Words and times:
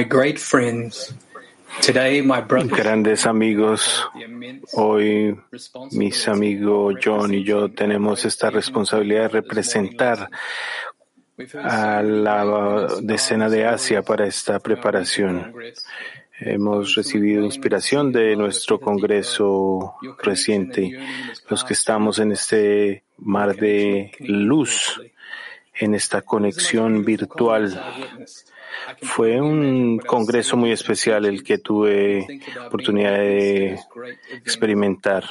My 0.00 0.06
great 0.08 0.38
friends, 0.38 1.14
today 1.82 2.22
my 2.22 2.40
brother 2.40 2.74
Grandes 2.74 3.26
amigos, 3.26 4.02
hoy 4.72 5.38
mis 5.90 6.26
amigos 6.26 6.94
John 7.04 7.34
y 7.34 7.44
yo 7.44 7.68
tenemos 7.70 8.24
esta 8.24 8.48
responsabilidad 8.48 9.24
de 9.24 9.28
representar 9.28 10.30
a 11.62 12.02
la 12.02 12.88
decena 13.02 13.50
de 13.50 13.66
Asia 13.66 14.00
para 14.00 14.26
esta 14.26 14.58
preparación. 14.58 15.52
Hemos 16.40 16.94
recibido 16.94 17.44
inspiración 17.44 18.10
de 18.10 18.36
nuestro 18.36 18.80
Congreso 18.80 19.96
reciente, 20.22 20.98
los 21.50 21.62
que 21.62 21.74
estamos 21.74 22.18
en 22.20 22.32
este 22.32 23.04
mar 23.18 23.54
de 23.54 24.12
luz, 24.20 24.98
en 25.80 25.94
esta 25.94 26.22
conexión 26.22 27.04
virtual. 27.04 27.82
Fue 29.02 29.40
un 29.40 29.98
congreso 29.98 30.56
muy 30.56 30.72
especial 30.72 31.24
el 31.24 31.42
que 31.42 31.58
tuve 31.58 32.40
oportunidad 32.66 33.14
de 33.14 33.78
experimentar. 34.30 35.24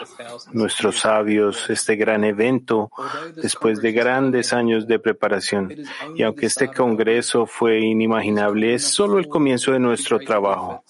Nuestros 0.52 1.00
sabios, 1.00 1.70
este 1.70 1.96
gran 1.96 2.24
evento 2.24 2.92
después 3.36 3.82
de 3.82 3.92
grandes 3.92 4.52
años 4.54 4.88
de 4.88 5.00
preparación. 5.00 5.74
Y 6.16 6.24
aunque 6.24 6.48
este 6.48 6.68
congreso 6.68 7.46
fue 7.46 7.80
inimaginable, 7.80 8.74
es 8.74 8.84
solo 8.84 9.20
el 9.20 9.28
comienzo 9.28 9.72
de 9.72 9.80
nuestro 9.80 10.20
trabajo. 10.20 10.84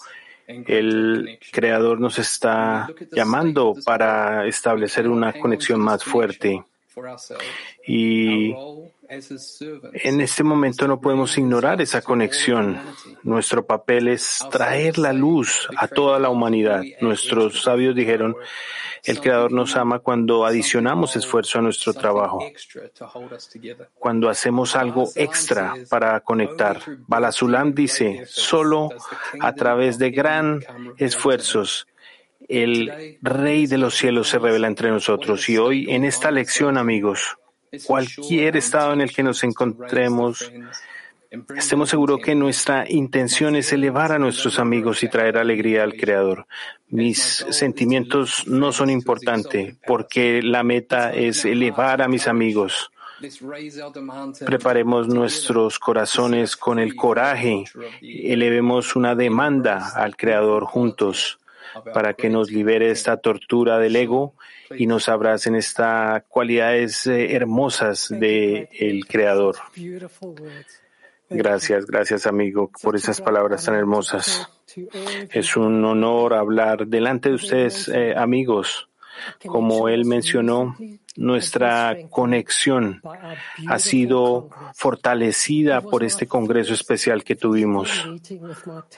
El 0.48 1.38
Creador 1.52 2.00
nos 2.00 2.18
está 2.18 2.88
llamando 3.12 3.76
para 3.86 4.48
establecer 4.48 5.08
una 5.08 5.34
conexión 5.34 5.80
más 5.80 6.04
fuerte. 6.04 6.64
Y 7.86 8.54
en 9.10 10.22
este 10.22 10.44
momento 10.44 10.88
no 10.88 11.02
podemos 11.02 11.36
ignorar 11.38 11.82
esa 11.82 12.02
conexión. 12.02 12.80
Nuestro 13.24 13.66
papel 13.66 14.08
es 14.08 14.46
traer 14.52 15.00
la 15.00 15.14
luz 15.14 15.68
a 15.78 15.88
toda 15.88 16.20
la 16.20 16.30
humanidad. 16.30 16.84
Nuestros 17.02 17.64
sabios 17.64 17.96
dijeron, 17.96 18.36
el 19.04 19.20
Creador 19.20 19.52
nos 19.52 19.76
ama 19.76 20.00
cuando 20.00 20.46
adicionamos 20.46 21.16
esfuerzo 21.16 21.58
a 21.58 21.62
nuestro 21.64 21.94
trabajo, 21.94 22.40
cuando 23.96 24.30
hacemos 24.30 24.76
algo 24.76 25.10
extra 25.16 25.74
para 25.90 26.20
conectar. 26.20 26.80
Balazulam 27.08 27.74
dice, 27.74 28.26
solo 28.28 28.90
a 29.40 29.54
través 29.54 29.98
de 29.98 30.12
gran 30.12 30.64
esfuerzos 30.98 31.88
el 32.48 33.18
Rey 33.22 33.68
de 33.68 33.78
los 33.78 33.96
cielos 33.96 34.30
se 34.30 34.40
revela 34.40 34.68
entre 34.68 34.90
nosotros. 34.90 35.48
Y 35.50 35.58
hoy, 35.58 35.86
en 35.90 36.04
esta 36.04 36.32
lección, 36.32 36.78
amigos, 36.78 37.38
cualquier 37.86 38.58
estado 38.58 38.94
en 38.94 39.02
el 39.02 39.12
que 39.12 39.24
nos 39.24 39.44
encontremos, 39.44 40.52
estemos 41.56 41.90
seguros 41.90 42.20
que 42.24 42.36
nuestra 42.36 42.86
intención 42.90 43.56
es 43.56 43.72
elevar 43.72 44.12
a 44.12 44.20
nuestros 44.20 44.60
amigos 44.60 45.04
y 45.04 45.10
traer 45.10 45.38
alegría 45.38 45.84
al 45.84 45.94
Creador. 45.94 46.48
Mis 46.88 47.46
sentimientos 47.50 48.48
no 48.48 48.72
son 48.72 48.90
importantes 48.90 49.76
porque 49.86 50.42
la 50.42 50.64
meta 50.64 51.14
es 51.14 51.46
elevar 51.46 52.02
a 52.02 52.08
mis 52.08 52.28
amigos. 52.28 52.92
Preparemos 54.46 55.08
nuestros 55.10 55.78
corazones 55.78 56.56
con 56.56 56.80
el 56.80 56.96
coraje, 56.96 57.66
elevemos 58.02 58.96
una 58.96 59.14
demanda 59.14 59.92
al 59.96 60.16
Creador 60.16 60.64
juntos 60.64 61.39
para 61.94 62.14
que 62.14 62.30
nos 62.30 62.52
libere 62.52 62.92
esta 62.92 63.18
tortura 63.18 63.78
del 63.80 63.96
ego 63.96 64.34
y 64.76 64.88
nos 64.88 65.10
abracen 65.10 65.56
estas 65.56 66.24
cualidades 66.28 67.08
eh, 67.08 67.36
hermosas 67.36 68.08
del 68.10 68.68
el 68.72 69.06
Creador. 69.08 69.56
Gracias, 71.30 71.86
gracias 71.86 72.26
amigo 72.26 72.72
por 72.82 72.96
esas 72.96 73.22
palabras 73.22 73.66
tan 73.66 73.76
hermosas. 73.76 74.50
Es 75.32 75.56
un 75.56 75.84
honor 75.86 76.34
hablar 76.34 76.88
delante 76.88 77.30
de 77.30 77.36
ustedes, 77.36 77.88
eh, 77.88 78.14
amigos. 78.16 78.90
Como 79.46 79.90
él 79.90 80.06
mencionó, 80.06 80.78
nuestra 81.18 81.98
conexión 82.10 83.02
ha 83.68 83.80
sido 83.80 84.50
fortalecida 84.74 85.82
por 85.82 86.04
este 86.04 86.28
congreso 86.28 86.74
especial 86.74 87.24
que 87.24 87.36
tuvimos. 87.36 88.08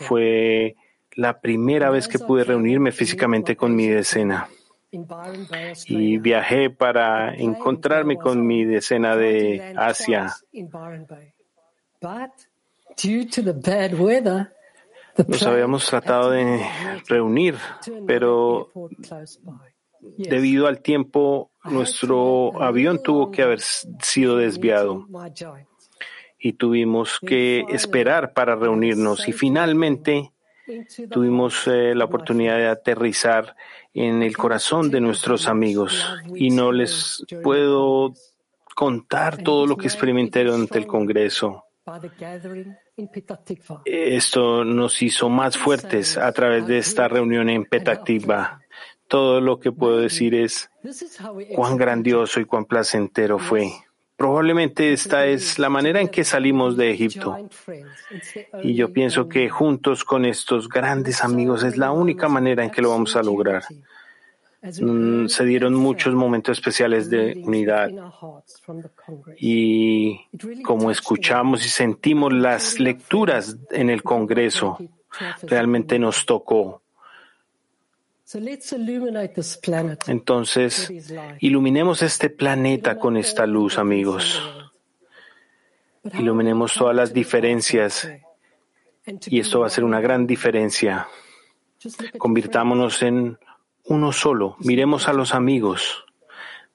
Fue 0.02 0.76
la 1.16 1.40
primera 1.40 1.90
vez 1.90 2.08
que 2.08 2.20
pude 2.20 2.44
reunirme 2.44 2.92
físicamente 2.92 3.56
con 3.56 3.76
mi 3.76 3.88
decena. 3.88 4.48
Y 5.86 6.18
viajé 6.18 6.70
para 6.70 7.34
encontrarme 7.34 8.18
con 8.18 8.46
mi 8.46 8.66
decena 8.66 9.16
de 9.16 9.74
Asia. 9.78 10.34
Nos 15.28 15.44
habíamos 15.44 15.86
tratado 15.88 16.32
de 16.32 16.66
reunir, 17.08 17.56
pero 18.06 18.70
debido 20.18 20.68
al 20.68 20.82
tiempo, 20.82 21.52
nuestro 21.66 22.62
avión 22.62 23.02
tuvo 23.04 23.32
que 23.32 23.44
haber 23.44 23.60
sido 23.62 24.38
desviado 24.38 25.08
y 26.40 26.54
tuvimos 26.54 27.20
que 27.20 27.66
esperar 27.70 28.34
para 28.34 28.56
reunirnos 28.56 29.28
y 29.28 29.32
finalmente 29.32 30.32
tuvimos 31.10 31.68
eh, 31.68 31.94
la 31.96 32.06
oportunidad 32.06 32.58
de 32.58 32.68
aterrizar 32.68 33.56
en 33.94 34.24
el 34.24 34.38
corazón 34.38 34.90
de 34.90 35.02
nuestros 35.02 35.48
amigos 35.48 36.08
y 36.36 36.50
no 36.50 36.72
les 36.72 37.26
puedo 37.44 38.14
contar 38.76 39.38
todo 39.44 39.68
lo 39.68 39.78
que 39.78 39.88
experimenté 39.88 40.44
durante 40.44 40.78
el 40.78 40.88
Congreso. 40.88 41.66
Esto 43.86 44.64
nos 44.64 45.02
hizo 45.02 45.30
más 45.30 45.58
fuertes 45.58 46.18
a 46.18 46.32
través 46.32 46.68
de 46.68 46.78
esta 46.78 47.08
reunión 47.08 47.50
en 47.50 47.66
Petactiva. 47.66 48.62
Todo 49.08 49.42
lo 49.42 49.60
que 49.60 49.72
puedo 49.72 49.98
decir 49.98 50.36
es 50.36 50.70
cuán 51.56 51.76
grandioso 51.78 52.40
y 52.40 52.46
cuán 52.46 52.66
placentero 52.66 53.40
fue. 53.40 53.72
Probablemente 54.22 54.94
esta 54.94 55.26
es 55.26 55.58
la 55.58 55.68
manera 55.68 56.00
en 56.00 56.08
que 56.08 56.24
salimos 56.24 56.78
de 56.78 56.92
Egipto. 56.92 57.50
Y 58.62 58.76
yo 58.76 58.94
pienso 58.94 59.28
que 59.28 59.50
juntos 59.50 60.04
con 60.04 60.26
estos 60.26 60.70
grandes 60.70 61.24
amigos 61.24 61.64
es 61.64 61.76
la 61.76 61.92
única 61.92 62.28
manera 62.28 62.64
en 62.64 62.70
que 62.70 62.84
lo 62.84 62.92
vamos 62.92 63.16
a 63.16 63.24
lograr. 63.24 63.64
Mm, 64.80 65.26
se 65.26 65.44
dieron 65.44 65.74
muchos 65.74 66.14
momentos 66.14 66.60
especiales 66.60 67.10
de 67.10 67.42
unidad 67.44 67.90
y 69.38 70.20
como 70.62 70.92
escuchamos 70.92 71.66
y 71.66 71.70
sentimos 71.70 72.32
las 72.32 72.80
lecturas 72.80 73.58
en 73.72 73.90
el 73.90 74.04
Congreso, 74.04 74.78
realmente 75.42 75.98
nos 75.98 76.28
tocó 76.28 76.81
entonces, 80.08 80.92
iluminemos 81.40 82.02
este 82.02 82.30
planeta 82.30 82.98
con 82.98 83.18
esta 83.18 83.46
luz, 83.46 83.78
amigos. 83.78 84.42
Iluminemos 86.14 86.74
todas 86.74 86.96
las 86.96 87.14
diferencias. 87.14 88.10
y 89.06 89.40
esto 89.40 89.60
va 89.60 89.68
a 89.68 89.70
ser 89.70 89.84
una 89.84 90.00
gran 90.00 90.28
diferencia. 90.28 91.08
Convirtámonos 92.18 93.02
en 93.04 93.38
uno 93.86 94.12
solo. 94.14 94.56
Miremos 94.60 95.08
a 95.08 95.14
los 95.14 95.34
amigos. 95.34 96.06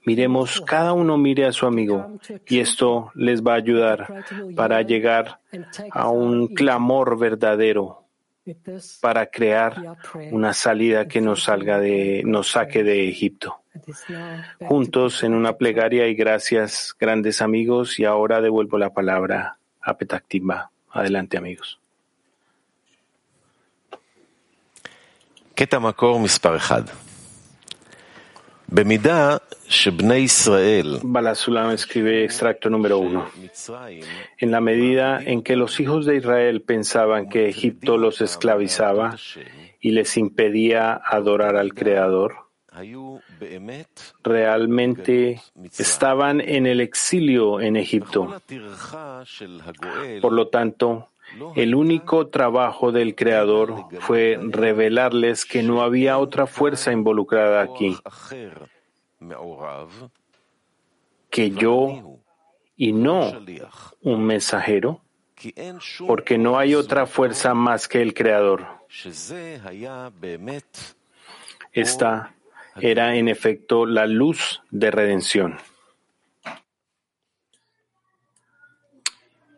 Miremos, 0.04 0.60
cada 0.60 0.92
uno 0.92 1.16
mire 1.16 1.46
a 1.46 1.52
su 1.52 1.66
amigo. 1.66 2.18
y 2.46 2.60
esto 2.60 3.12
les 3.14 3.42
va 3.42 3.54
a 3.54 3.56
ayudar 3.56 4.24
para 4.54 4.82
llegar 4.82 5.40
a 5.90 6.10
un 6.10 6.48
clamor 6.48 7.18
verdadero 7.18 8.05
para 9.00 9.26
crear 9.26 9.96
una 10.30 10.52
salida 10.52 11.06
que 11.08 11.20
nos 11.20 11.44
salga 11.44 11.78
de, 11.78 12.22
nos 12.24 12.50
saque 12.50 12.82
de 12.84 13.08
Egipto. 13.08 13.60
Juntos 14.60 15.22
en 15.22 15.34
una 15.34 15.54
plegaria 15.54 16.06
y 16.08 16.14
gracias, 16.14 16.94
grandes 16.98 17.42
amigos, 17.42 17.98
y 17.98 18.04
ahora 18.04 18.40
devuelvo 18.40 18.78
la 18.78 18.92
palabra 18.92 19.58
a 19.82 19.96
Petactiva. 19.96 20.70
Adelante, 20.90 21.36
amigos. 21.36 21.78
Balasulam 31.02 31.70
escribe 31.70 32.24
extracto 32.24 32.68
número 32.68 32.98
uno. 32.98 33.28
En 34.38 34.50
la 34.50 34.60
medida 34.60 35.20
en 35.22 35.42
que 35.42 35.56
los 35.56 35.78
hijos 35.80 36.04
de 36.06 36.16
Israel 36.16 36.62
pensaban 36.62 37.28
que 37.28 37.48
Egipto 37.48 37.96
los 37.96 38.20
esclavizaba 38.20 39.16
y 39.80 39.92
les 39.92 40.16
impedía 40.16 41.00
adorar 41.04 41.56
al 41.56 41.74
Creador, 41.74 42.46
realmente 44.22 45.40
estaban 45.78 46.40
en 46.40 46.66
el 46.66 46.80
exilio 46.80 47.60
en 47.60 47.76
Egipto. 47.76 48.40
Por 50.20 50.32
lo 50.32 50.48
tanto, 50.48 51.08
el 51.54 51.74
único 51.74 52.28
trabajo 52.28 52.92
del 52.92 53.14
Creador 53.14 53.86
fue 54.00 54.38
revelarles 54.40 55.44
que 55.44 55.62
no 55.62 55.82
había 55.82 56.18
otra 56.18 56.46
fuerza 56.46 56.92
involucrada 56.92 57.62
aquí 57.62 57.96
que 61.30 61.50
yo 61.50 62.18
y 62.76 62.92
no 62.92 63.30
un 64.02 64.24
mensajero. 64.24 65.02
porque 66.06 66.38
no 66.38 66.58
hay 66.58 66.74
otra 66.74 67.04
fuerza 67.04 67.52
más 67.52 67.88
que 67.88 68.00
el 68.00 68.14
Creador. 68.14 68.66
Esta 71.72 72.34
era 72.80 73.16
en 73.16 73.28
efecto 73.28 73.84
la 73.84 74.06
luz 74.06 74.62
de 74.70 74.90
redención. 74.90 75.58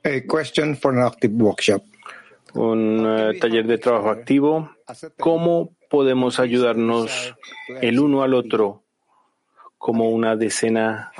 A 0.08 0.22
question 0.26 0.74
for 0.74 0.94
an 0.94 1.04
active 1.04 1.34
workshop. 1.34 1.82
Un 2.54 3.04
uh, 3.04 3.38
taller 3.38 3.66
de 3.66 3.76
trabajo 3.76 4.08
activo. 4.08 4.70
¿Cómo 5.18 5.76
podemos 5.90 6.40
ayudarnos 6.40 7.34
el 7.82 8.00
uno 8.00 8.22
al 8.22 8.32
otro 8.32 8.84
como 9.76 10.08
una 10.08 10.34
decena 10.34 11.12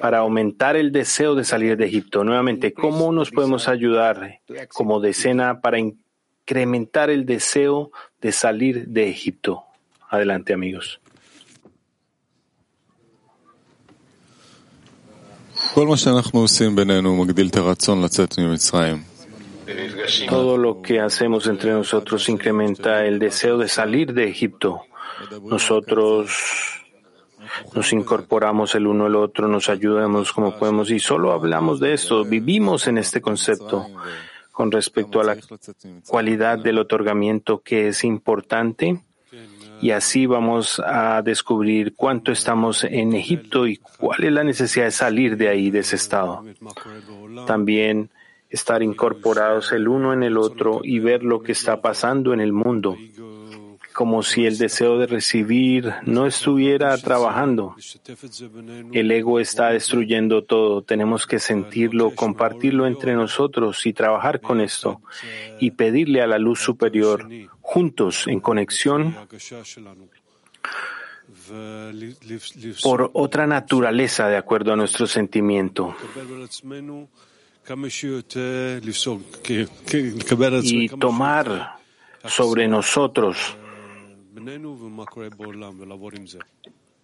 para 0.00 0.18
aumentar 0.18 0.76
el 0.76 0.92
deseo 0.92 1.34
de 1.34 1.42
salir 1.42 1.76
de 1.76 1.86
Egipto? 1.86 2.22
Nuevamente, 2.22 2.72
¿cómo 2.72 3.10
nos 3.10 3.32
podemos 3.32 3.66
ayudar 3.66 4.40
como 4.72 5.00
decena 5.00 5.60
para 5.60 5.80
incrementar 5.80 7.10
el 7.10 7.26
deseo 7.26 7.90
de 8.20 8.30
salir 8.30 8.86
de 8.86 9.08
Egipto? 9.08 9.64
Adelante, 10.08 10.52
amigos. 10.52 11.00
Todo 20.28 20.56
lo 20.56 20.80
que 20.80 21.00
hacemos 21.00 21.46
entre 21.46 21.72
nosotros 21.72 22.28
incrementa 22.28 23.04
el 23.04 23.18
deseo 23.18 23.58
de 23.58 23.68
salir 23.68 24.12
de 24.12 24.28
Egipto. 24.28 24.82
Nosotros 25.42 26.30
nos 27.74 27.92
incorporamos 27.92 28.74
el 28.74 28.86
uno 28.86 29.06
al 29.06 29.16
otro, 29.16 29.48
nos 29.48 29.68
ayudamos 29.68 30.32
como 30.32 30.56
podemos 30.56 30.90
y 30.90 30.98
solo 30.98 31.32
hablamos 31.32 31.80
de 31.80 31.94
esto, 31.94 32.24
vivimos 32.24 32.86
en 32.86 32.98
este 32.98 33.20
concepto 33.20 33.86
con 34.52 34.70
respecto 34.70 35.20
a 35.20 35.24
la 35.24 35.36
cualidad 36.06 36.58
del 36.58 36.78
otorgamiento 36.78 37.60
que 37.62 37.88
es 37.88 38.04
importante 38.04 39.02
y 39.80 39.90
así 39.90 40.26
vamos 40.26 40.80
a 40.84 41.22
descubrir 41.22 41.94
cuánto 41.94 42.32
estamos 42.32 42.84
en 42.84 43.12
Egipto 43.12 43.66
y 43.66 43.76
cuál 43.98 44.24
es 44.24 44.32
la 44.32 44.44
necesidad 44.44 44.86
de 44.86 44.90
salir 44.90 45.36
de 45.36 45.48
ahí, 45.48 45.70
de 45.70 45.80
ese 45.80 45.96
estado. 45.96 46.44
También 47.46 48.10
estar 48.48 48.82
incorporados 48.82 49.72
el 49.72 49.88
uno 49.88 50.12
en 50.12 50.22
el 50.22 50.36
otro 50.36 50.80
y 50.82 50.98
ver 50.98 51.22
lo 51.22 51.42
que 51.42 51.52
está 51.52 51.80
pasando 51.80 52.32
en 52.32 52.40
el 52.40 52.52
mundo, 52.52 52.96
como 53.92 54.22
si 54.22 54.46
el 54.46 54.58
deseo 54.58 54.98
de 54.98 55.06
recibir 55.06 55.92
no 56.04 56.26
estuviera 56.26 56.96
trabajando. 56.98 57.74
El 58.92 59.10
ego 59.10 59.40
está 59.40 59.70
destruyendo 59.70 60.44
todo. 60.44 60.82
Tenemos 60.82 61.26
que 61.26 61.38
sentirlo, 61.38 62.10
compartirlo 62.10 62.86
entre 62.86 63.14
nosotros 63.14 63.86
y 63.86 63.92
trabajar 63.92 64.40
con 64.40 64.60
esto 64.60 65.00
y 65.58 65.70
pedirle 65.72 66.20
a 66.22 66.26
la 66.26 66.38
luz 66.38 66.60
superior 66.60 67.26
juntos 67.66 68.28
en 68.28 68.38
conexión 68.38 69.14
por 72.82 73.10
otra 73.12 73.46
naturaleza 73.48 74.28
de 74.28 74.36
acuerdo 74.36 74.72
a 74.72 74.76
nuestro 74.76 75.06
sentimiento. 75.08 75.94
Y 80.62 80.88
tomar 80.88 81.76
sobre 82.24 82.68
nosotros 82.68 83.56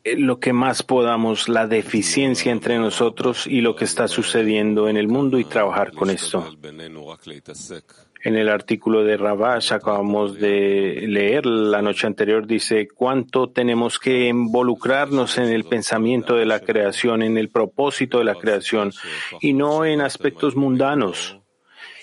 lo 0.04 0.38
que 0.38 0.52
más 0.52 0.82
podamos, 0.82 1.48
la 1.48 1.66
deficiencia 1.66 2.52
entre 2.52 2.78
nosotros 2.78 3.46
y 3.46 3.60
lo 3.60 3.74
que 3.74 3.84
está 3.84 4.06
sucediendo 4.06 4.88
en 4.88 4.96
el 4.96 5.08
mundo 5.08 5.38
y 5.38 5.44
trabajar 5.44 5.92
con 5.92 6.10
esto. 6.10 6.46
En 8.24 8.36
el 8.36 8.48
artículo 8.48 9.02
de 9.02 9.16
Ravash 9.16 9.72
acabamos 9.72 10.38
de 10.38 11.06
leer 11.08 11.44
la 11.44 11.82
noche 11.82 12.06
anterior, 12.06 12.46
dice 12.46 12.86
cuánto 12.86 13.50
tenemos 13.50 13.98
que 13.98 14.28
involucrarnos 14.28 15.38
en 15.38 15.48
el 15.48 15.64
pensamiento 15.64 16.36
de 16.36 16.46
la 16.46 16.60
creación, 16.60 17.22
en 17.22 17.36
el 17.36 17.48
propósito 17.48 18.18
de 18.18 18.24
la 18.24 18.36
creación 18.36 18.92
y 19.40 19.54
no 19.54 19.84
en 19.84 20.00
aspectos 20.00 20.54
mundanos 20.54 21.38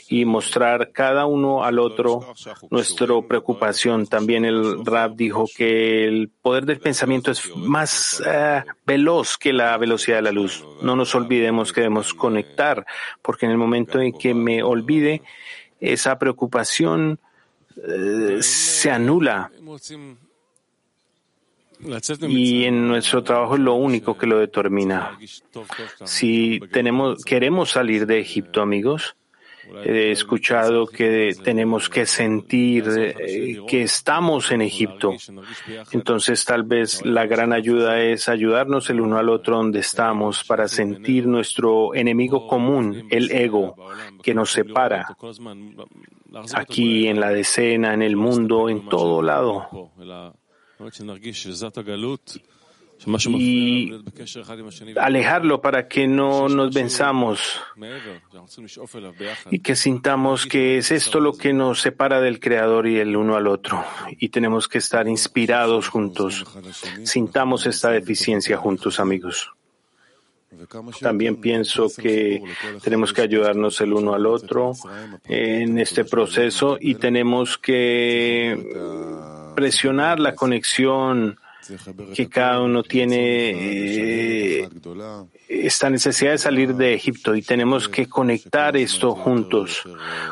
y 0.10 0.26
mostrar 0.26 0.92
cada 0.92 1.28
uno 1.28 1.64
al 1.64 1.78
otro 1.78 2.34
nuestra 2.72 3.14
preocupación. 3.28 4.08
También 4.08 4.44
el 4.44 4.84
Rab 4.84 5.16
dijo 5.16 5.46
que 5.56 6.06
el 6.06 6.30
poder 6.42 6.66
del 6.66 6.80
pensamiento 6.80 7.32
es 7.32 7.56
más 7.56 8.22
eh, 8.26 8.64
veloz 8.86 9.38
que 9.38 9.54
la 9.54 9.78
velocidad 9.78 10.18
de 10.18 10.24
la 10.24 10.32
luz. 10.32 10.66
No 10.82 10.96
nos 10.96 11.14
olvidemos 11.14 11.72
que 11.72 11.82
debemos 11.82 12.14
conectar, 12.16 12.86
porque 13.22 13.46
en 13.46 13.52
el 13.52 13.58
momento 13.60 14.02
en 14.02 14.12
que 14.12 14.34
me 14.34 14.64
olvide, 14.64 15.22
esa 15.80 16.18
preocupación 16.20 17.20
eh, 17.78 18.38
se 18.42 18.92
anula. 18.92 19.52
Y 22.22 22.66
en 22.66 22.88
nuestro 22.88 23.24
trabajo 23.24 23.56
es 23.56 23.62
lo 23.62 23.76
único 23.76 24.18
que 24.18 24.28
lo 24.28 24.38
determina. 24.40 25.18
Si 26.04 26.60
tenemos, 26.72 27.24
queremos 27.24 27.70
salir 27.70 28.06
de 28.06 28.20
Egipto, 28.20 28.62
amigos, 28.62 29.16
He 29.84 30.12
escuchado 30.12 30.88
que 30.88 31.36
tenemos 31.44 31.90
que 31.90 32.06
sentir 32.06 32.86
eh, 32.88 33.62
que 33.68 33.84
estamos 33.84 34.52
en 34.52 34.62
Egipto. 34.62 35.14
Entonces 35.92 36.44
tal 36.46 36.64
vez 36.64 37.06
la 37.06 37.26
gran 37.26 37.54
ayuda 37.54 38.02
es 38.02 38.30
ayudarnos 38.30 38.90
el 38.90 39.02
uno 39.02 39.18
al 39.18 39.30
otro 39.30 39.58
donde 39.58 39.80
estamos 39.80 40.44
para 40.44 40.68
sentir 40.68 41.28
nuestro 41.28 41.94
enemigo 41.96 42.48
común, 42.48 43.08
el 43.10 43.32
ego, 43.32 43.76
que 44.22 44.34
nos 44.34 44.52
separa 44.52 45.16
aquí 46.54 47.08
en 47.08 47.20
la 47.20 47.30
decena, 47.30 47.94
en 47.94 48.02
el 48.02 48.16
mundo, 48.16 48.70
en 48.70 48.88
todo 48.88 49.22
lado 49.22 49.70
y 53.30 53.94
alejarlo 54.98 55.62
para 55.62 55.88
que 55.88 56.08
no 56.08 56.50
nos 56.50 56.74
venzamos 56.74 57.62
y 59.50 59.60
que 59.60 59.76
sintamos 59.76 60.46
que 60.46 60.78
es 60.78 60.92
esto 60.92 61.20
lo 61.20 61.34
que 61.34 61.54
nos 61.54 61.82
separa 61.82 62.20
del 62.20 62.40
Creador 62.40 62.88
y 62.88 62.98
el 62.98 63.16
uno 63.16 63.36
al 63.36 63.48
otro. 63.48 63.84
Y 64.20 64.30
tenemos 64.30 64.68
que 64.68 64.80
estar 64.80 65.08
inspirados 65.08 65.88
juntos. 65.88 66.46
Sintamos 67.04 67.66
esta 67.66 67.90
deficiencia 67.92 68.58
juntos, 68.58 69.00
amigos. 69.00 69.52
También 71.00 71.38
pienso 71.38 71.88
que 71.96 72.42
tenemos 72.84 73.14
que 73.14 73.22
ayudarnos 73.22 73.80
el 73.82 73.94
uno 73.94 74.14
al 74.14 74.26
otro 74.26 74.74
en 75.26 75.78
este 75.78 76.04
proceso 76.04 76.78
y 76.80 76.96
tenemos 76.96 77.58
que 77.58 78.58
presionar 79.56 80.20
la 80.20 80.36
conexión 80.36 81.40
que 82.16 82.30
cada 82.30 82.62
uno 82.62 82.84
tiene 82.84 83.52
eh, 83.52 84.70
esta 85.48 85.90
necesidad 85.90 86.32
de 86.32 86.38
salir 86.38 86.76
de 86.76 86.94
Egipto 86.94 87.36
y 87.36 87.42
tenemos 87.42 87.88
que 87.88 88.08
conectar 88.08 88.76
esto 88.78 89.16
juntos, 89.16 89.84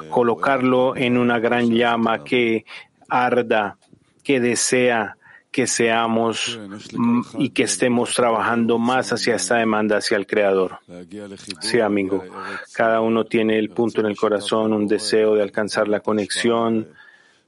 colocarlo 0.09 0.95
en 0.95 1.17
una 1.17 1.39
gran 1.39 1.69
llama 1.69 2.23
que 2.23 2.65
arda, 3.09 3.77
que 4.23 4.39
desea 4.39 5.17
que 5.51 5.65
seamos 5.65 6.59
mm, 6.93 7.21
y 7.39 7.49
que 7.49 7.63
estemos 7.63 8.13
trabajando 8.13 8.77
más 8.77 9.11
hacia 9.11 9.35
esta 9.35 9.55
demanda 9.55 9.97
hacia 9.97 10.17
el 10.17 10.27
Creador. 10.27 10.79
Sí, 11.61 11.79
amigo. 11.79 12.23
Cada 12.73 13.01
uno 13.01 13.25
tiene 13.25 13.57
el 13.57 13.71
punto 13.71 14.01
en 14.01 14.07
el 14.07 14.15
corazón, 14.15 14.71
un 14.71 14.87
deseo 14.87 15.33
de 15.33 15.41
alcanzar 15.41 15.87
la 15.87 16.01
conexión, 16.01 16.87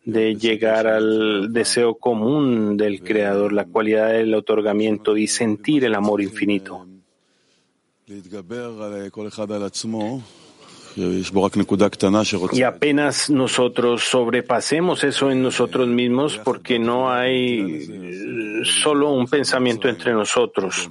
de 0.05 0.35
llegar 0.35 0.87
al 0.87 1.51
deseo 1.53 1.95
común 1.95 2.77
del 2.77 3.03
Creador, 3.03 3.53
la 3.53 3.65
cualidad 3.65 4.11
del 4.11 4.33
otorgamiento 4.33 5.17
y 5.17 5.27
sentir 5.27 5.85
el 5.85 5.95
amor 5.95 6.21
infinito. 6.21 6.87
Y 12.57 12.63
apenas 12.63 13.29
nosotros 13.29 14.03
sobrepasemos 14.03 15.03
eso 15.03 15.31
en 15.31 15.41
nosotros 15.43 15.87
mismos, 15.87 16.39
porque 16.43 16.79
no 16.79 17.11
hay 17.11 18.63
solo 18.63 19.11
un 19.11 19.27
pensamiento 19.27 19.87
entre 19.87 20.13
nosotros, 20.13 20.89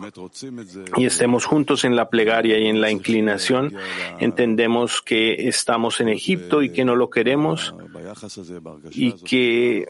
y 0.97 1.05
estemos 1.05 1.45
juntos 1.45 1.85
en 1.85 1.97
la 1.97 2.09
plegaria 2.09 2.59
y 2.59 2.67
en 2.67 2.81
la 2.81 2.91
inclinación, 2.91 3.75
entendemos 4.19 5.03
que 5.03 5.49
estamos 5.49 6.01
en 6.01 6.09
Egipto 6.09 6.63
y 6.63 6.71
que 6.71 6.85
no 6.85 6.97
lo 6.97 7.11
queremos, 7.11 7.75
y 8.93 9.13
que 9.13 9.87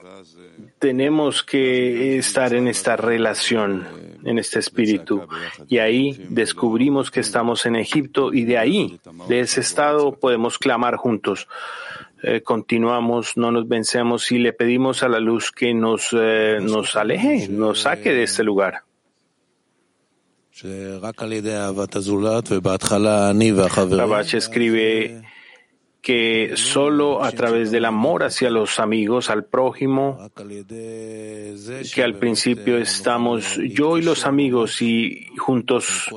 tenemos 0.78 1.42
que 1.42 2.18
estar 2.18 2.54
en 2.54 2.68
esta 2.68 2.96
relación 2.96 4.07
en 4.28 4.38
este 4.38 4.58
espíritu. 4.58 5.22
Y 5.68 5.78
ahí 5.78 6.26
descubrimos 6.28 7.10
que 7.10 7.20
estamos 7.20 7.66
en 7.66 7.76
Egipto 7.76 8.32
y 8.32 8.44
de 8.44 8.58
ahí, 8.58 9.00
de 9.28 9.40
ese 9.40 9.60
estado, 9.60 10.12
podemos 10.12 10.58
clamar 10.58 10.96
juntos. 10.96 11.48
Eh, 12.22 12.42
continuamos, 12.42 13.36
no 13.36 13.52
nos 13.52 13.68
vencemos 13.68 14.32
y 14.32 14.38
le 14.38 14.52
pedimos 14.52 15.02
a 15.02 15.08
la 15.08 15.20
luz 15.20 15.52
que 15.52 15.72
nos, 15.72 16.08
eh, 16.12 16.58
nos 16.60 16.96
aleje, 16.96 17.48
nos 17.48 17.82
saque 17.82 18.12
de 18.12 18.24
este 18.24 18.42
lugar. 18.42 18.82
Rabash 23.96 24.34
escribe 24.34 25.22
que 26.00 26.52
solo 26.56 27.24
a 27.24 27.32
través 27.32 27.70
del 27.70 27.84
amor 27.84 28.22
hacia 28.22 28.50
los 28.50 28.78
amigos, 28.78 29.30
al 29.30 29.44
prójimo, 29.44 30.30
que 31.94 32.02
al 32.02 32.14
principio 32.14 32.78
estamos 32.78 33.56
yo 33.56 33.98
y 33.98 34.02
los 34.02 34.24
amigos 34.24 34.80
y 34.80 35.26
juntos 35.36 36.08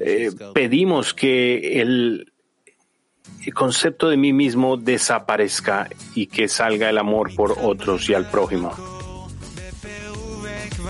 eh, 0.00 0.30
pedimos 0.54 1.14
que 1.14 1.80
el 1.80 2.32
concepto 3.54 4.08
de 4.08 4.16
mí 4.16 4.32
mismo 4.32 4.76
desaparezca 4.76 5.88
y 6.14 6.26
que 6.26 6.46
salga 6.48 6.88
el 6.88 6.98
amor 6.98 7.34
por 7.34 7.56
otros 7.60 8.08
y 8.08 8.14
al 8.14 8.30
prójimo. 8.30 9.01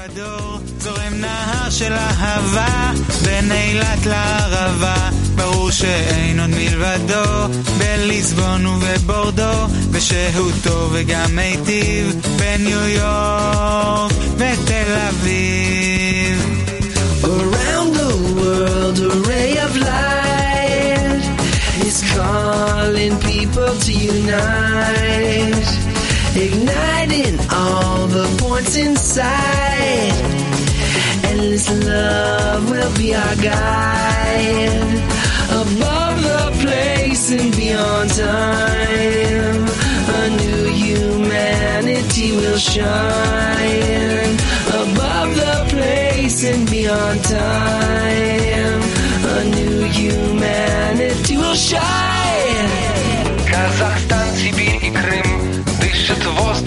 בדור 0.01 0.59
זורם 0.79 1.13
נהר 1.13 1.69
של 1.69 1.93
אהבה 1.93 2.91
בין 3.23 3.51
אילת 3.51 4.05
לערבה 4.05 5.09
ברור 5.35 5.71
שאין 5.71 6.39
עוד 6.39 6.49
מלבדו 6.49 7.53
בליסבון 7.77 8.65
ובבורדו 8.65 9.67
ושהותו 9.91 10.89
וגם 10.91 11.35
מיטיב 11.35 12.15
בניו 12.39 12.87
יורק 12.87 14.11
ותל 14.37 14.97
אביב 15.09 16.53
Around 17.23 17.89
the 18.01 18.13
world 18.37 18.97
a 18.99 19.11
ray 19.29 19.53
of 19.65 19.73
light 19.75 21.23
is 21.87 21.97
calling 22.13 23.13
people 23.29 23.71
to 23.85 23.91
unite 23.91 25.67
igniting 26.36 27.38
all 27.50 28.06
the 28.06 28.26
points 28.38 28.76
inside. 28.76 30.12
Endless 31.24 31.68
love 31.86 32.70
will 32.70 32.96
be 32.96 33.14
our 33.14 33.36
guide. 33.36 34.82
Above 35.50 36.22
the 36.22 36.58
place 36.62 37.30
and 37.30 37.54
beyond 37.54 38.10
time, 38.10 39.66
a 40.20 40.30
new 40.40 40.64
humanity 40.72 42.32
will 42.32 42.58
shine. 42.58 44.32
Above 44.68 45.36
the 45.36 45.66
place 45.68 46.44
and 46.44 46.70
beyond 46.70 47.22
time, 47.24 48.82
a 49.36 49.44
new 49.56 49.82
humanity 49.84 51.36
will 51.36 51.54
shine. 51.54 52.11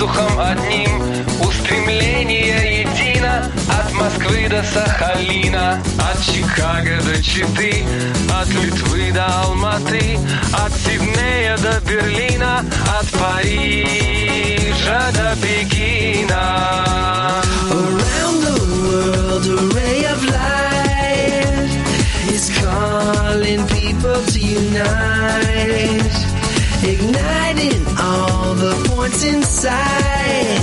Воздухом 0.05 0.39
одним. 0.39 1.01
Устремление 1.41 2.81
едино 2.81 3.51
От 3.69 3.91
Москвы 3.93 4.47
до 4.49 4.63
Сахалина. 4.63 5.81
От 5.99 6.21
Чикаго 6.21 7.01
до 7.03 7.21
Читы 7.21 7.85
От 8.29 8.47
Литвы 8.49 9.11
до 9.11 9.25
Алматы 9.25 10.19
От 10.53 10.73
Сиднея 10.73 11.57
до 11.57 11.79
Берлина 11.81 12.63
От 12.99 13.07
Парижа 13.19 15.11
до 15.13 15.35
Пекина. 15.41 16.43
Around 17.71 18.37
the 18.45 18.55
world 18.83 19.45
a 19.45 19.57
ray 19.75 20.05
of 20.05 20.23
light 20.25 21.71
Is 22.31 22.49
calling 22.59 23.65
people 23.67 24.23
to 24.31 24.39
unite. 24.39 26.15
Igniting 26.83 27.94
the 28.57 28.73
points 28.89 29.23
inside. 29.23 30.59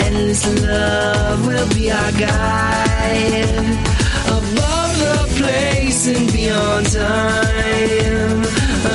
Endless 0.00 0.44
love 0.62 1.46
will 1.46 1.68
be 1.74 1.90
our 1.90 2.12
guide. 2.12 3.58
Above 4.38 4.92
the 5.04 5.18
place 5.38 6.06
and 6.08 6.32
beyond 6.32 6.86
time, 6.92 8.42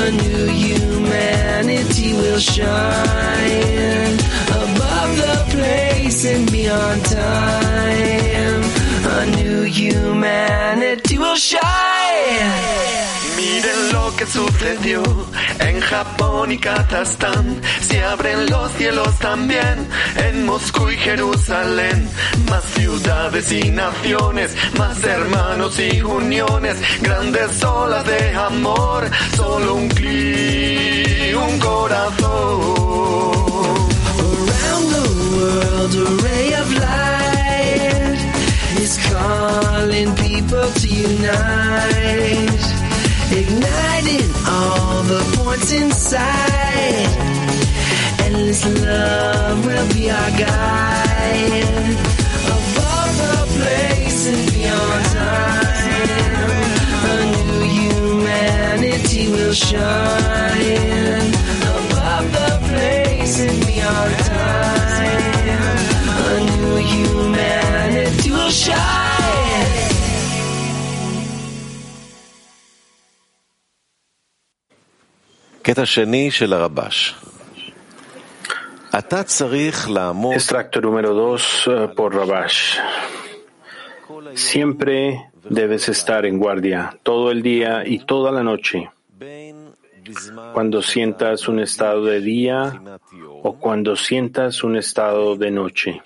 a 0.01 0.11
new 0.23 0.45
humanity 0.47 2.13
will 2.13 2.39
shine. 2.39 4.17
Above 4.63 5.11
the 5.25 5.37
place 5.55 6.25
and 6.25 6.51
beyond 6.51 7.05
time, 7.05 8.63
a 9.17 9.25
new 9.37 9.63
humanity 9.63 11.17
will 11.17 11.35
shine. 11.35 12.88
Que 14.19 14.25
sucedió 14.25 15.01
en 15.59 15.79
Japón 15.79 16.51
y 16.51 16.57
Kazajstán. 16.57 17.61
Se 17.79 18.03
abren 18.03 18.49
los 18.49 18.69
cielos 18.73 19.17
también 19.19 19.87
en 20.17 20.45
Moscú 20.45 20.89
y 20.89 20.97
Jerusalén. 20.97 22.09
Más 22.49 22.65
ciudades 22.75 23.49
y 23.49 23.71
naciones, 23.71 24.53
más 24.77 25.01
hermanos 25.05 25.79
y 25.79 26.01
uniones. 26.01 26.75
Grandes 27.01 27.63
olas 27.63 28.05
de 28.05 28.35
amor, 28.35 29.09
solo 29.37 29.75
un 29.75 29.87
clic, 29.87 31.37
un 31.37 31.57
corazón. 31.59 32.59
Around 34.19 34.91
the 34.95 35.03
world, 35.31 35.95
a 35.95 35.97
ray 36.23 36.53
of 36.55 36.73
light 36.73 38.19
is 38.81 38.97
calling 39.13 40.13
people 40.15 40.69
to 40.73 40.87
unite 40.89 42.88
igniting 43.31 44.29
all 44.47 45.03
the 45.03 45.21
points 45.37 45.71
inside. 45.71 47.07
Endless 48.25 48.65
love 48.83 49.65
will 49.65 49.87
be 49.93 50.09
our 50.09 50.31
guide. 50.31 51.63
Above 52.57 53.13
the 53.23 53.37
place 53.57 54.27
and 54.27 54.51
beyond 54.53 55.05
time, 55.05 56.49
a 57.05 57.25
new 57.31 57.61
humanity 57.77 59.29
will 59.29 59.53
shine. 59.53 60.98
Extracto 80.33 80.81
número 80.81 81.13
dos 81.13 81.67
uh, 81.67 81.93
por 81.93 82.15
Rabash. 82.15 82.79
Siempre 84.33 85.29
debes 85.47 85.87
estar 85.87 86.25
en 86.25 86.39
guardia, 86.39 86.97
todo 87.03 87.29
el 87.29 87.43
día 87.43 87.83
y 87.85 87.99
toda 87.99 88.31
la 88.31 88.41
noche. 88.41 88.89
Cuando 90.53 90.81
sientas 90.81 91.47
un 91.47 91.59
estado 91.59 92.03
de 92.05 92.19
día 92.19 92.81
o 93.43 93.59
cuando 93.59 93.95
sientas 93.95 94.63
un 94.63 94.75
estado 94.75 95.35
de 95.35 95.51
noche. 95.51 96.01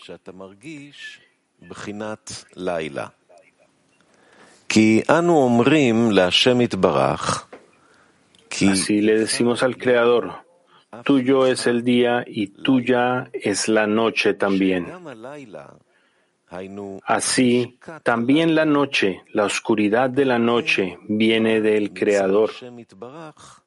Así 8.62 9.02
le 9.02 9.18
decimos 9.18 9.64
al 9.64 9.78
Creador, 9.78 10.46
tuyo 11.04 11.48
es 11.48 11.66
el 11.66 11.84
día 11.84 12.24
y 12.28 12.48
tuya 12.48 13.30
es 13.34 13.68
la 13.68 13.88
noche 13.88 14.36
también. 14.36 14.88
Así, 17.06 17.80
también 18.04 18.54
la 18.54 18.66
noche, 18.66 19.24
la 19.32 19.46
oscuridad 19.46 20.10
de 20.10 20.26
la 20.26 20.38
noche, 20.38 21.00
viene 21.08 21.62
del 21.62 21.94
Creador 21.94 22.52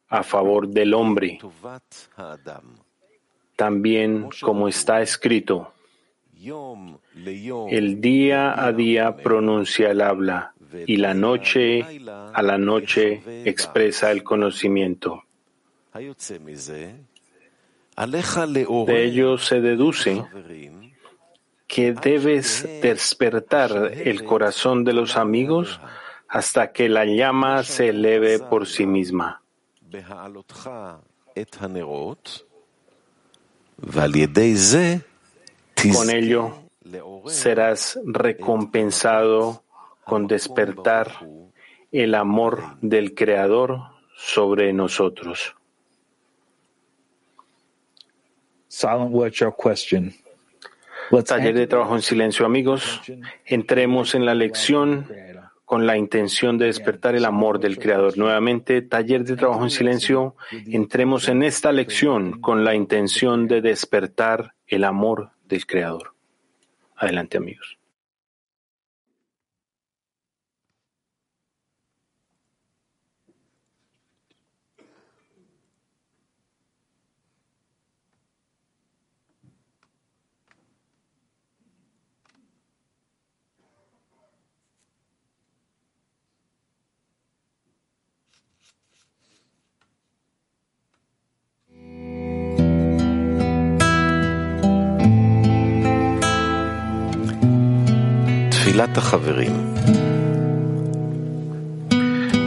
a 0.08 0.22
favor 0.22 0.68
del 0.68 0.94
hombre. 0.94 1.40
También, 3.56 4.28
como 4.40 4.68
está 4.68 5.02
escrito, 5.02 5.72
el 7.70 8.00
día 8.00 8.64
a 8.64 8.72
día 8.72 9.16
pronuncia 9.16 9.90
el 9.90 10.00
habla 10.00 10.54
y 10.86 10.96
la 10.96 11.14
noche 11.14 11.84
a 12.32 12.42
la 12.42 12.58
noche 12.58 13.22
expresa 13.44 14.10
el 14.10 14.22
conocimiento. 14.22 15.24
De 17.96 19.04
ello 19.04 19.38
se 19.38 19.60
deduce 19.60 20.24
que 21.66 21.92
debes 21.92 22.68
despertar 22.82 23.92
el 23.92 24.24
corazón 24.24 24.84
de 24.84 24.92
los 24.92 25.16
amigos 25.16 25.80
hasta 26.28 26.72
que 26.72 26.88
la 26.88 27.04
llama 27.04 27.62
se 27.62 27.88
eleve 27.88 28.38
por 28.38 28.66
sí 28.66 28.86
misma. 28.86 29.42
Con 35.92 36.10
ello 36.10 36.54
serás 37.26 37.98
recompensado 38.04 39.62
con 40.06 40.28
despertar 40.28 41.28
el 41.90 42.14
amor 42.14 42.78
del 42.80 43.14
Creador 43.14 43.80
sobre 44.16 44.72
nosotros. 44.72 45.56
Silent 48.68 49.12
workshop 49.12 49.56
question. 49.60 50.14
Taller 51.26 51.54
de 51.54 51.66
trabajo 51.66 51.96
en 51.96 52.02
silencio, 52.02 52.46
amigos. 52.46 53.02
Entremos 53.44 54.14
en 54.14 54.24
la 54.24 54.34
lección 54.34 55.08
con 55.64 55.86
la 55.86 55.96
intención 55.96 56.56
de 56.56 56.66
despertar 56.66 57.16
el 57.16 57.24
amor 57.24 57.58
del 57.58 57.76
Creador. 57.76 58.16
Nuevamente, 58.16 58.82
taller 58.82 59.24
de 59.24 59.34
trabajo 59.34 59.64
en 59.64 59.70
silencio. 59.70 60.36
Entremos 60.66 61.28
en 61.28 61.42
esta 61.42 61.72
lección 61.72 62.40
con 62.40 62.64
la 62.64 62.76
intención 62.76 63.48
de 63.48 63.60
despertar 63.60 64.54
el 64.68 64.84
amor 64.84 65.30
del 65.48 65.66
Creador. 65.66 66.14
Adelante, 66.94 67.38
amigos. 67.38 67.78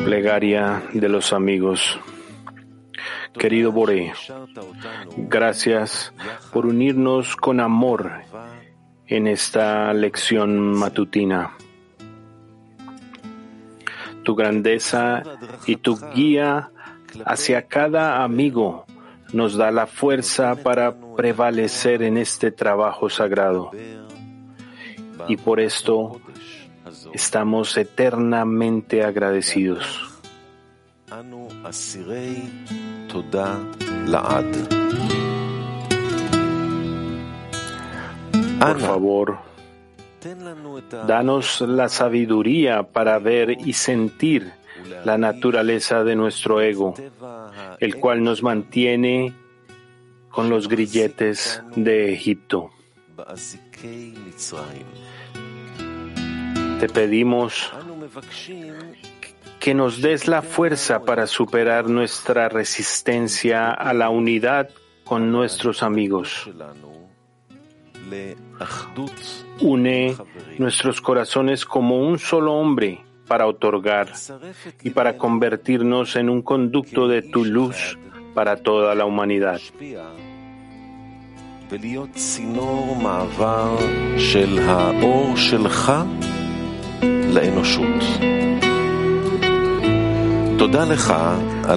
Plegaria 0.05 0.83
de 0.93 1.09
los 1.09 1.33
amigos. 1.33 1.99
Querido 3.33 3.71
Boré, 3.71 4.13
gracias 5.17 6.13
por 6.53 6.67
unirnos 6.67 7.35
con 7.35 7.59
amor 7.59 8.11
en 9.07 9.25
esta 9.25 9.91
lección 9.95 10.77
matutina. 10.77 11.55
Tu 14.21 14.35
grandeza 14.35 15.23
y 15.65 15.77
tu 15.77 15.97
guía 16.13 16.69
hacia 17.25 17.63
cada 17.63 18.23
amigo 18.23 18.85
nos 19.33 19.57
da 19.57 19.71
la 19.71 19.87
fuerza 19.87 20.53
para 20.57 20.93
prevalecer 21.15 22.03
en 22.03 22.17
este 22.17 22.51
trabajo 22.51 23.09
sagrado 23.09 23.71
y 25.27 25.37
por 25.37 25.59
esto 25.59 26.19
estamos 27.13 27.77
eternamente 27.77 29.03
agradecidos. 29.03 30.09
Por 38.59 38.79
favor, 38.79 39.39
danos 41.07 41.61
la 41.61 41.89
sabiduría 41.89 42.83
para 42.83 43.19
ver 43.19 43.51
y 43.51 43.73
sentir 43.73 44.51
la 45.05 45.17
naturaleza 45.17 46.03
de 46.03 46.15
nuestro 46.15 46.61
ego, 46.61 46.93
el 47.79 47.95
cual 47.95 48.23
nos 48.23 48.43
mantiene 48.43 49.33
con 50.29 50.49
los 50.49 50.67
grilletes 50.67 51.63
de 51.75 52.13
Egipto. 52.13 52.71
Te 56.79 56.89
pedimos 56.89 57.71
que 59.59 59.73
nos 59.73 60.01
des 60.01 60.27
la 60.27 60.41
fuerza 60.41 61.03
para 61.03 61.27
superar 61.27 61.89
nuestra 61.89 62.49
resistencia 62.49 63.71
a 63.71 63.93
la 63.93 64.09
unidad 64.09 64.69
con 65.03 65.31
nuestros 65.31 65.83
amigos. 65.83 66.49
Une 69.61 70.15
nuestros 70.57 71.01
corazones 71.01 71.65
como 71.65 71.99
un 71.99 72.17
solo 72.17 72.53
hombre 72.53 73.03
para 73.27 73.45
otorgar 73.45 74.13
y 74.83 74.89
para 74.89 75.17
convertirnos 75.17 76.15
en 76.15 76.29
un 76.29 76.41
conducto 76.41 77.07
de 77.07 77.21
tu 77.21 77.45
luz 77.45 77.97
para 78.33 78.57
toda 78.57 78.95
la 78.95 79.05
humanidad. 79.05 79.59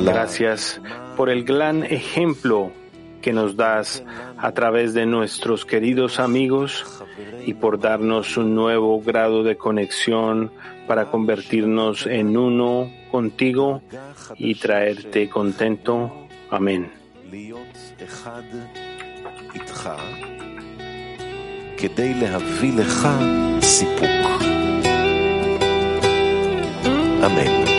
Gracias 0.00 0.80
por 1.16 1.28
el 1.28 1.44
gran 1.44 1.84
ejemplo 1.84 2.72
que 3.20 3.32
nos 3.32 3.54
das 3.56 4.02
a 4.38 4.52
través 4.52 4.94
de 4.94 5.06
nuestros 5.06 5.64
queridos 5.64 6.18
amigos 6.18 6.84
y 7.46 7.54
por 7.54 7.78
darnos 7.78 8.36
un 8.36 8.54
nuevo 8.54 9.00
grado 9.00 9.44
de 9.44 9.56
conexión 9.56 10.50
para 10.86 11.10
convertirnos 11.10 12.06
en 12.06 12.36
uno 12.36 12.90
contigo 13.10 13.82
y 14.36 14.54
traerte 14.56 15.28
contento. 15.28 16.26
Amén. 16.50 16.90
איתך 19.54 19.90
כדי 21.78 22.14
להביא 22.14 22.72
לך 22.72 23.08
סיפוק. 23.62 24.42
אמן. 27.26 27.71